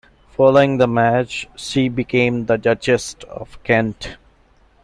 [0.31, 4.17] Following the marriage she became the Duchess of Kent.